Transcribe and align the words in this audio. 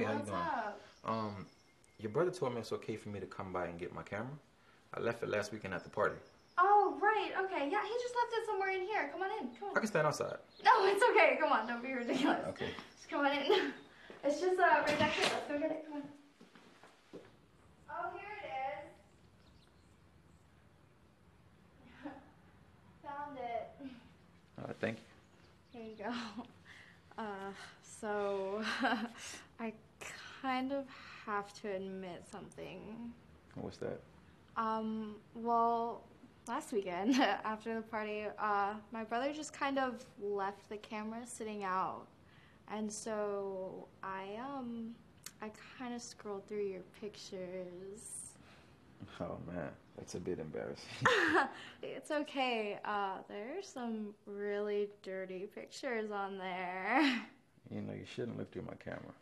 Hey, 0.00 0.06
how 0.06 0.12
you 0.12 0.24
doing? 0.24 0.34
up? 0.34 0.80
Um, 1.04 1.46
your 1.98 2.10
brother 2.10 2.30
told 2.30 2.54
me 2.54 2.60
it's 2.60 2.72
okay 2.72 2.96
for 2.96 3.10
me 3.10 3.20
to 3.20 3.26
come 3.26 3.52
by 3.52 3.66
and 3.66 3.78
get 3.78 3.94
my 3.94 4.02
camera. 4.02 4.32
I 4.94 5.00
left 5.00 5.22
it 5.22 5.28
last 5.28 5.52
weekend 5.52 5.74
at 5.74 5.84
the 5.84 5.90
party. 5.90 6.16
Oh, 6.56 6.96
right. 7.02 7.32
Okay. 7.44 7.68
Yeah, 7.70 7.82
he 7.84 7.92
just 8.00 8.14
left 8.14 8.32
it 8.32 8.46
somewhere 8.46 8.70
in 8.70 8.80
here. 8.80 9.10
Come 9.12 9.20
on 9.20 9.30
in. 9.38 9.50
Come 9.58 9.68
on. 9.68 9.76
I 9.76 9.80
can 9.80 9.88
stand 9.88 10.06
outside. 10.06 10.38
No, 10.64 10.70
it's 10.86 11.02
okay. 11.10 11.36
Come 11.38 11.52
on. 11.52 11.68
Don't 11.68 11.82
be 11.82 11.92
ridiculous. 11.92 12.38
Okay. 12.48 12.70
Just 12.96 13.10
come 13.10 13.26
on 13.26 13.32
in. 13.32 13.72
It's 14.22 14.38
just 14.38 14.60
uh, 14.60 14.82
right 14.86 14.98
back 14.98 15.12
here. 15.12 15.30
Let's 15.32 15.48
go 15.48 15.58
get 15.58 15.70
it. 15.70 15.86
Come 15.86 15.94
on. 15.94 16.02
Oh, 17.88 18.10
here 18.12 18.36
it 18.36 18.50
is. 22.04 22.12
Found 23.02 23.38
it. 23.38 23.70
All 24.58 24.66
right, 24.66 24.76
thank 24.78 24.98
you. 24.98 25.80
Here 25.80 25.88
you 25.88 26.04
go. 26.04 26.42
Uh, 27.18 27.52
so 27.82 28.62
I 29.58 29.74
kind 30.40 30.72
of 30.72 30.84
have 31.26 31.52
to 31.62 31.68
admit 31.68 32.24
something. 32.30 33.12
What's 33.54 33.78
that? 33.78 34.00
Um, 34.56 35.16
well, 35.34 36.04
last 36.48 36.72
weekend 36.72 37.14
after 37.44 37.74
the 37.74 37.82
party, 37.82 38.24
uh, 38.38 38.74
my 38.92 39.04
brother 39.04 39.32
just 39.32 39.52
kind 39.52 39.78
of 39.78 40.04
left 40.20 40.68
the 40.68 40.76
camera 40.76 41.26
sitting 41.26 41.64
out. 41.64 42.06
And 42.68 42.90
so 42.90 43.88
I, 44.02 44.38
um, 44.38 44.94
I 45.42 45.50
kind 45.78 45.94
of 45.94 46.02
scrolled 46.02 46.46
through 46.46 46.66
your 46.66 46.82
pictures. 47.00 48.26
Oh 49.18 49.38
man, 49.46 49.70
that's 49.96 50.14
a 50.14 50.20
bit 50.20 50.38
embarrassing. 50.38 50.84
it's 51.82 52.10
okay. 52.10 52.78
Uh, 52.84 53.16
there's 53.28 53.66
some 53.66 54.14
really 54.26 54.88
dirty 55.02 55.48
pictures 55.54 56.10
on 56.10 56.36
there. 56.36 57.00
you 57.70 57.80
know, 57.80 57.94
you 57.94 58.04
shouldn't 58.14 58.36
look 58.38 58.52
through 58.52 58.66
my 58.66 58.74
camera. 58.74 59.12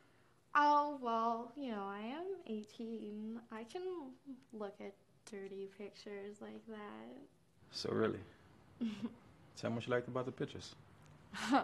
Oh, 0.61 0.99
well, 1.01 1.53
you 1.57 1.71
know, 1.71 1.85
I 1.89 2.01
am 2.01 2.27
18. 2.49 3.41
I 3.53 3.63
can 3.63 3.83
look 4.53 4.75
at 4.81 4.93
dirty 5.31 5.69
pictures 5.79 6.39
like 6.41 6.67
that. 6.67 7.23
So 7.71 7.91
really, 7.93 8.19
tell 9.57 9.71
me 9.71 9.77
what 9.77 9.87
you 9.87 9.93
liked 9.93 10.09
about 10.09 10.27
the 10.27 10.33
pictures. 10.33 10.75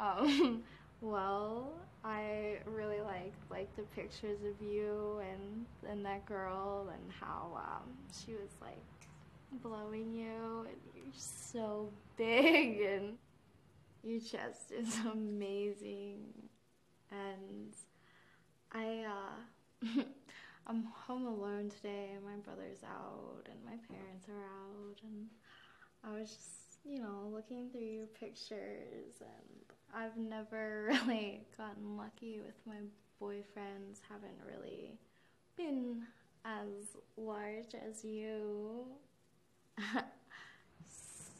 Um, 0.00 0.64
well, 1.00 1.70
I 2.04 2.58
really 2.66 3.00
liked 3.00 3.48
like 3.48 3.74
the 3.76 3.84
pictures 3.94 4.38
of 4.40 4.66
you 4.66 5.20
and 5.30 5.64
and 5.88 6.04
that 6.04 6.26
girl 6.26 6.90
and 6.92 7.12
how 7.20 7.52
um, 7.56 7.90
she 8.12 8.32
was 8.32 8.50
like 8.60 8.76
blowing 9.62 10.12
you 10.12 10.66
and 10.66 10.76
you're 10.96 11.14
so 11.14 11.88
big 12.16 12.80
and 12.80 13.14
your 14.02 14.18
chest 14.18 14.72
is 14.76 14.98
amazing 15.12 16.24
and 17.12 17.72
I 18.74 19.04
uh 19.06 19.86
I'm 20.66 20.84
home 21.06 21.26
alone 21.26 21.70
today 21.70 22.16
my 22.24 22.36
brother's 22.42 22.82
out 22.84 23.46
and 23.46 23.64
my 23.64 23.76
parents 23.88 24.26
are 24.28 24.42
out 24.42 24.98
and 25.04 25.26
I 26.02 26.18
was 26.18 26.30
just, 26.30 26.80
you 26.84 26.98
know, 26.98 27.30
looking 27.32 27.70
through 27.70 27.80
your 27.80 28.06
pictures 28.06 29.20
and 29.20 29.64
I've 29.94 30.16
never 30.16 30.86
really 31.06 31.46
gotten 31.56 31.96
lucky 31.96 32.40
with 32.40 32.56
my 32.66 32.80
boyfriends, 33.22 34.00
haven't 34.08 34.38
really 34.46 34.98
been 35.56 36.02
as 36.44 36.96
large 37.16 37.74
as 37.88 38.04
you. 38.04 38.86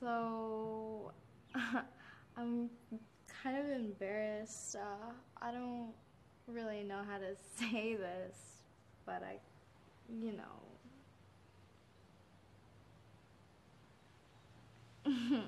so 0.01 1.13
I'm 2.37 2.71
kind 3.43 3.59
of 3.59 3.69
embarrassed. 3.71 4.77
Uh, 4.77 5.13
I 5.43 5.51
don't 5.51 5.93
really 6.47 6.83
know 6.83 7.01
how 7.09 7.19
to 7.19 7.35
say 7.59 7.97
this, 7.97 8.37
but 9.07 9.23
I, 9.23 9.39
you 10.09 10.33
know. 10.33 10.45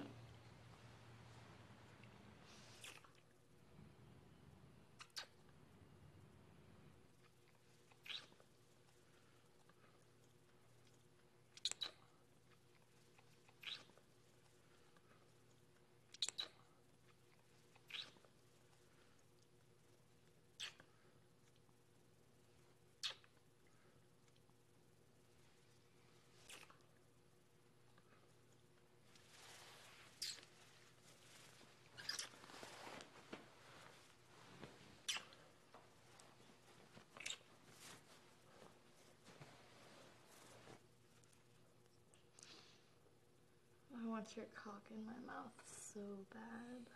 I 43.94 44.05
want 44.16 44.34
your 44.34 44.46
cock 44.54 44.80
in 44.90 45.04
my 45.04 45.12
mouth 45.26 45.52
so 45.92 46.00
bad. 46.32 46.88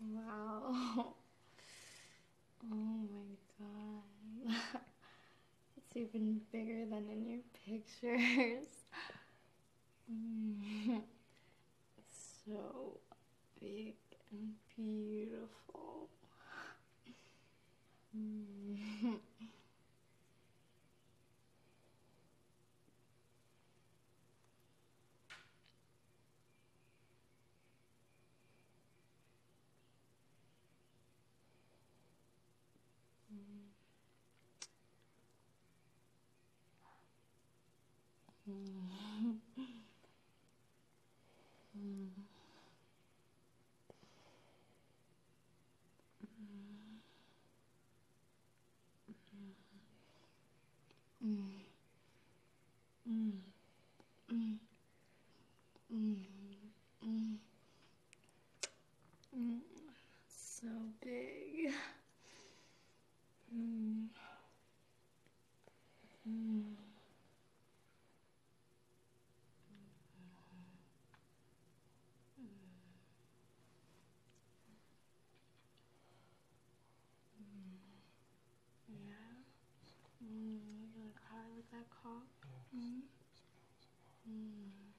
Wow. 0.00 1.14
Oh 2.72 2.76
my 3.12 3.36
god. 3.60 4.80
It's 5.94 6.14
even 6.14 6.40
bigger 6.52 6.84
than 6.90 7.08
in 7.10 7.26
your 7.26 7.40
pictures. 7.66 8.66
So 12.46 12.98
big 13.60 13.94
and 14.30 14.54
beautiful. 14.76 16.08
So 60.64 60.70
big. 61.02 61.72
Mm. 63.54 64.08
Mm. 66.26 66.63
that 81.72 81.86
cock? 81.90 82.28
Mm-hmm. 82.74 83.00
Mm 84.28 84.50
-hmm. 84.50 84.74
Mm. 84.88 84.93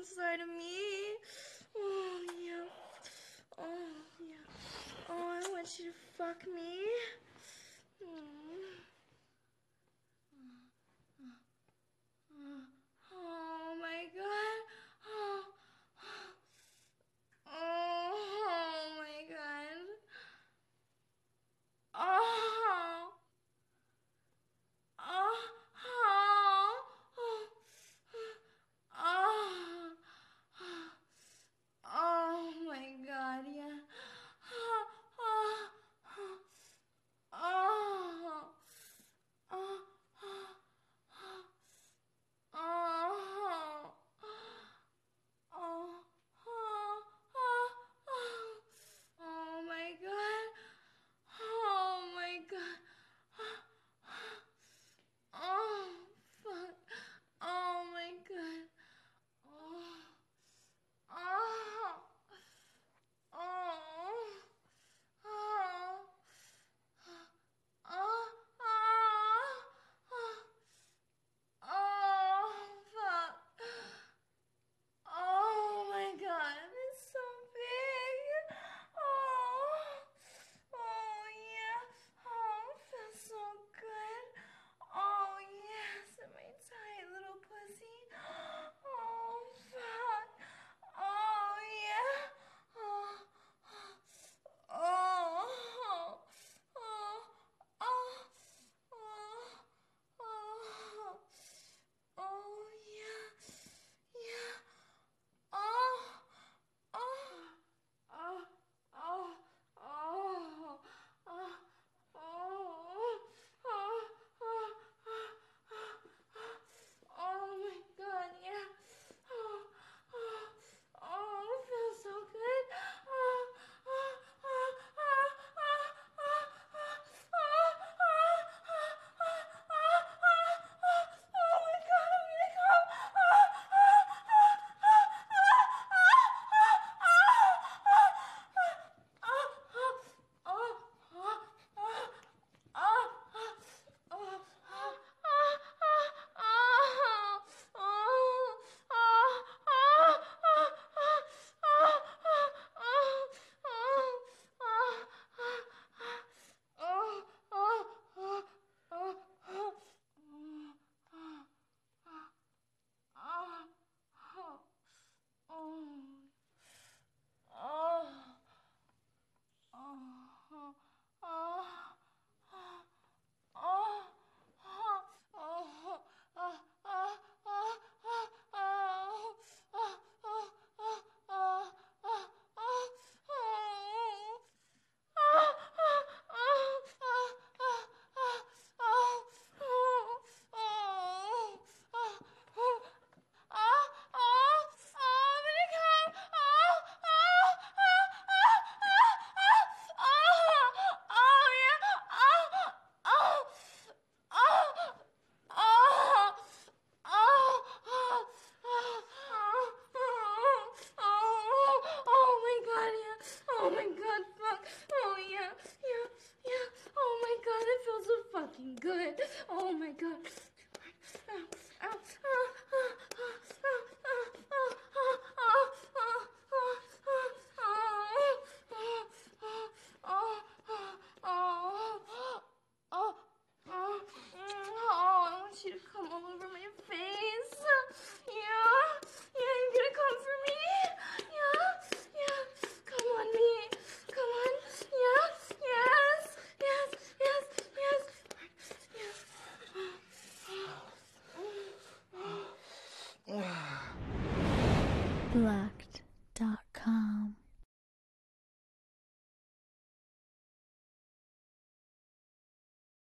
inside 0.00 0.40
of 0.40 0.48
me. 0.48 0.59